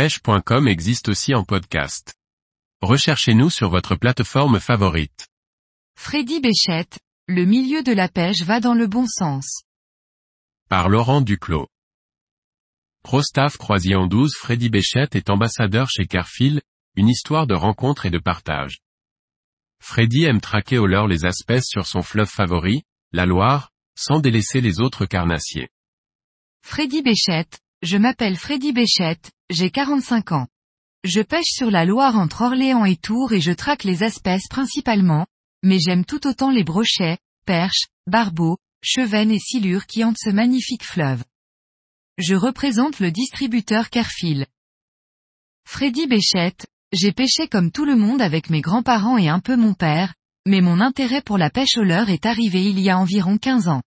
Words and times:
pêche.com 0.00 0.66
existe 0.66 1.10
aussi 1.10 1.34
en 1.34 1.44
podcast. 1.44 2.14
Recherchez-nous 2.80 3.50
sur 3.50 3.68
votre 3.68 3.96
plateforme 3.96 4.58
favorite. 4.58 5.28
Freddy 5.94 6.40
Béchette, 6.40 6.98
le 7.28 7.44
milieu 7.44 7.82
de 7.82 7.92
la 7.92 8.08
pêche 8.08 8.40
va 8.40 8.60
dans 8.60 8.72
le 8.72 8.86
bon 8.86 9.04
sens. 9.06 9.62
Par 10.70 10.88
Laurent 10.88 11.20
Duclos. 11.20 11.68
Prostaff 13.02 13.58
Croisillon 13.58 14.06
12 14.06 14.32
Freddy 14.36 14.70
Béchette 14.70 15.16
est 15.16 15.28
ambassadeur 15.28 15.90
chez 15.90 16.06
Carfil, 16.06 16.62
une 16.96 17.08
histoire 17.10 17.46
de 17.46 17.54
rencontre 17.54 18.06
et 18.06 18.10
de 18.10 18.18
partage. 18.18 18.78
Freddy 19.82 20.24
aime 20.24 20.40
traquer 20.40 20.78
au 20.78 20.86
leurre 20.86 21.08
les 21.08 21.26
espèces 21.26 21.66
sur 21.66 21.86
son 21.86 22.00
fleuve 22.00 22.30
favori, 22.30 22.84
la 23.12 23.26
Loire, 23.26 23.70
sans 23.96 24.18
délaisser 24.18 24.62
les 24.62 24.80
autres 24.80 25.04
carnassiers. 25.04 25.68
Freddy 26.62 27.02
Béchette, 27.02 27.60
je 27.82 27.96
m'appelle 27.96 28.36
Freddy 28.36 28.72
Béchette, 28.72 29.30
j'ai 29.48 29.70
45 29.70 30.32
ans. 30.32 30.48
Je 31.02 31.22
pêche 31.22 31.48
sur 31.48 31.70
la 31.70 31.86
Loire 31.86 32.16
entre 32.16 32.42
Orléans 32.42 32.84
et 32.84 32.96
Tours 32.96 33.32
et 33.32 33.40
je 33.40 33.52
traque 33.52 33.84
les 33.84 34.04
espèces 34.04 34.48
principalement, 34.48 35.26
mais 35.62 35.78
j'aime 35.78 36.04
tout 36.04 36.26
autant 36.26 36.50
les 36.50 36.62
brochets, 36.62 37.18
perches, 37.46 37.88
barbeaux, 38.06 38.58
chevennes 38.82 39.30
et 39.30 39.38
silures 39.38 39.86
qui 39.86 40.04
hantent 40.04 40.18
ce 40.18 40.28
magnifique 40.28 40.84
fleuve. 40.84 41.24
Je 42.18 42.34
représente 42.34 43.00
le 43.00 43.10
distributeur 43.10 43.88
Carfil. 43.88 44.46
Freddy 45.66 46.06
Béchette, 46.06 46.66
j'ai 46.92 47.12
pêché 47.12 47.48
comme 47.48 47.70
tout 47.70 47.86
le 47.86 47.96
monde 47.96 48.20
avec 48.20 48.50
mes 48.50 48.60
grands-parents 48.60 49.16
et 49.16 49.28
un 49.28 49.40
peu 49.40 49.56
mon 49.56 49.72
père, 49.72 50.12
mais 50.46 50.60
mon 50.60 50.80
intérêt 50.80 51.22
pour 51.22 51.38
la 51.38 51.48
pêche 51.48 51.78
au 51.78 51.82
leurre 51.82 52.10
est 52.10 52.26
arrivé 52.26 52.62
il 52.62 52.78
y 52.78 52.90
a 52.90 52.98
environ 52.98 53.38
15 53.38 53.68
ans. 53.68 53.82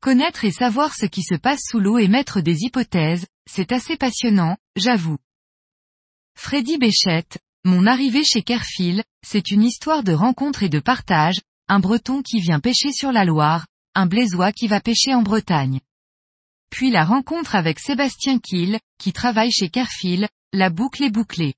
Connaître 0.00 0.46
et 0.46 0.50
savoir 0.50 0.94
ce 0.94 1.04
qui 1.04 1.22
se 1.22 1.34
passe 1.34 1.60
sous 1.68 1.78
l'eau 1.78 1.98
et 1.98 2.08
mettre 2.08 2.40
des 2.40 2.62
hypothèses, 2.62 3.26
c'est 3.46 3.70
assez 3.70 3.98
passionnant, 3.98 4.56
j'avoue. 4.74 5.18
Freddy 6.38 6.78
Béchette, 6.78 7.38
mon 7.64 7.86
arrivée 7.86 8.24
chez 8.24 8.42
Kerfil, 8.42 9.04
c'est 9.22 9.50
une 9.50 9.62
histoire 9.62 10.02
de 10.02 10.14
rencontre 10.14 10.62
et 10.62 10.70
de 10.70 10.80
partage, 10.80 11.40
un 11.68 11.80
breton 11.80 12.22
qui 12.22 12.40
vient 12.40 12.60
pêcher 12.60 12.92
sur 12.92 13.12
la 13.12 13.26
Loire, 13.26 13.66
un 13.94 14.06
blésois 14.06 14.52
qui 14.52 14.68
va 14.68 14.80
pêcher 14.80 15.14
en 15.14 15.20
Bretagne. 15.20 15.80
Puis 16.70 16.90
la 16.90 17.04
rencontre 17.04 17.54
avec 17.54 17.78
Sébastien 17.78 18.38
Kiel, 18.38 18.80
qui 18.96 19.12
travaille 19.12 19.52
chez 19.52 19.68
Kerfil, 19.68 20.28
la 20.54 20.70
boucle 20.70 21.04
est 21.04 21.10
bouclée. 21.10 21.54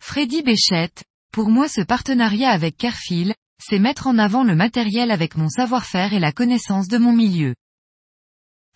Freddy 0.00 0.42
Béchette, 0.42 1.04
pour 1.30 1.50
moi 1.50 1.68
ce 1.68 1.82
partenariat 1.82 2.50
avec 2.50 2.78
Kerfil, 2.78 3.34
c'est 3.62 3.78
mettre 3.78 4.06
en 4.06 4.18
avant 4.18 4.44
le 4.44 4.54
matériel 4.54 5.10
avec 5.10 5.36
mon 5.36 5.48
savoir-faire 5.48 6.12
et 6.12 6.20
la 6.20 6.32
connaissance 6.32 6.88
de 6.88 6.98
mon 6.98 7.12
milieu. 7.12 7.54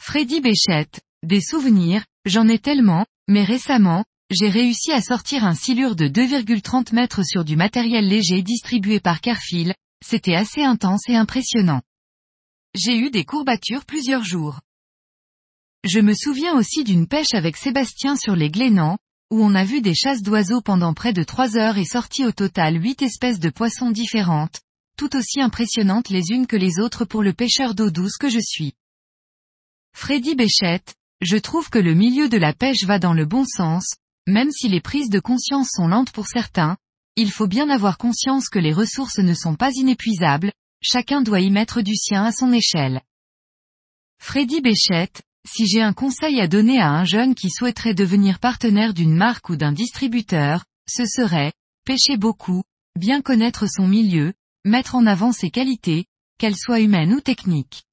Freddy 0.01 0.41
Béchette, 0.41 1.01
des 1.23 1.41
souvenirs, 1.41 2.05
j'en 2.25 2.49
ai 2.49 2.59
tellement, 2.59 3.07
mais 3.29 3.45
récemment, 3.45 4.05
j'ai 4.31 4.49
réussi 4.49 4.93
à 4.93 5.01
sortir 5.01 5.45
un 5.45 5.55
silure 5.55 5.95
de 5.95 6.09
2,30 6.09 6.95
mètres 6.95 7.25
sur 7.25 7.45
du 7.45 7.57
matériel 7.57 8.09
léger 8.09 8.43
distribué 8.43 8.99
par 8.99 9.21
Carfil, 9.21 9.75
c'était 10.05 10.35
assez 10.35 10.63
intense 10.63 11.09
et 11.09 11.17
impressionnant. 11.17 11.83
J'ai 12.75 12.97
eu 12.97 13.11
des 13.11 13.25
courbatures 13.25 13.85
plusieurs 13.85 14.25
jours. 14.25 14.61
Je 15.85 16.01
me 16.01 16.15
souviens 16.15 16.55
aussi 16.57 16.85
d'une 16.85 17.07
pêche 17.07 17.35
avec 17.35 17.57
Sébastien 17.57 18.17
sur 18.17 18.35
les 18.35 18.51
Glénans, 18.51 18.99
où 19.31 19.43
on 19.43 19.55
a 19.55 19.65
vu 19.65 19.81
des 19.81 19.95
chasses 19.95 20.23
d'oiseaux 20.23 20.61
pendant 20.61 20.95
près 20.95 21.13
de 21.13 21.23
trois 21.23 21.57
heures 21.57 21.79
et 21.79 21.85
sorti 21.85 22.25
au 22.25 22.33
total 22.33 22.83
huit 22.83 23.03
espèces 23.03 23.41
de 23.41 23.51
poissons 23.51 23.91
différentes, 23.91 24.61
aussi 25.15 25.41
impressionnantes 25.41 26.09
les 26.09 26.31
unes 26.31 26.47
que 26.47 26.57
les 26.57 26.79
autres 26.79 27.05
pour 27.05 27.23
le 27.23 27.33
pêcheur 27.33 27.75
d'eau 27.75 27.91
douce 27.91 28.17
que 28.17 28.29
je 28.29 28.41
suis. 28.41 28.75
Freddy 29.95 30.35
Béchette, 30.35 30.95
je 31.21 31.37
trouve 31.37 31.71
que 31.71 31.79
le 31.79 31.95
milieu 31.95 32.29
de 32.29 32.39
la 32.39 32.53
pêche 32.53 32.85
va 32.85 32.99
dans 32.99 33.15
le 33.15 33.27
bon 33.27 33.45
sens, 33.45 33.95
même 34.27 34.51
si 34.51 34.69
les 34.69 34.81
prises 34.81 35.11
de 35.11 35.21
conscience 35.21 35.69
sont 35.73 35.89
lentes 35.89 36.13
pour 36.13 36.27
certains, 36.27 36.77
il 37.17 37.31
faut 37.31 37.47
bien 37.47 37.69
avoir 37.69 37.99
conscience 37.99 38.49
que 38.49 38.59
les 38.59 38.73
ressources 38.73 39.19
ne 39.19 39.35
sont 39.35 39.55
pas 39.55 39.71
inépuisables, 39.73 40.53
chacun 40.83 41.23
doit 41.23 41.41
y 41.41 41.51
mettre 41.51 41.83
du 41.83 41.95
sien 41.95 42.25
à 42.25 42.33
son 42.33 42.53
échelle. 42.53 43.03
Freddy 44.19 44.61
Béchette, 44.61 45.23
si 45.47 45.67
j'ai 45.67 45.83
un 45.83 45.93
conseil 45.93 46.41
à 46.41 46.49
donner 46.49 46.81
à 46.81 46.91
un 46.91 47.05
jeune 47.05 47.35
qui 47.35 47.51
souhaiterait 47.51 47.95
devenir 47.95 48.39
partenaire 48.39 48.95
d'une 48.95 49.15
marque 49.15 49.49
ou 49.49 49.57
d'un 49.57 49.73
distributeur, 49.73 50.65
ce 50.89 51.05
serait, 51.05 51.53
pêcher 51.85 52.17
beaucoup, 52.17 52.63
bien 52.99 53.21
connaître 53.21 53.67
son 53.69 53.87
milieu, 53.87 54.33
mettre 54.65 54.95
en 54.95 55.07
avant 55.07 55.33
ses 55.33 55.51
qualités, 55.51 56.07
qu'elles 56.39 56.57
soient 56.57 56.81
humaines 56.81 57.15
ou 57.15 57.21
techniques. 57.21 57.85